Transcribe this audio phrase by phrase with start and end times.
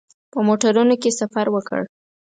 [0.31, 1.81] په موټرونو کې سفر وکړ.